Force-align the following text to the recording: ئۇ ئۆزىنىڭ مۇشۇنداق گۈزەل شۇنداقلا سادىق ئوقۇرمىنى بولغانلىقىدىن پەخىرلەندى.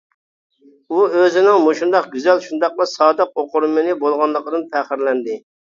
ئۇ 0.95 1.01
ئۆزىنىڭ 1.19 1.59
مۇشۇنداق 1.67 2.09
گۈزەل 2.15 2.43
شۇنداقلا 2.47 2.87
سادىق 2.95 3.41
ئوقۇرمىنى 3.45 3.97
بولغانلىقىدىن 4.03 4.69
پەخىرلەندى. 4.75 5.41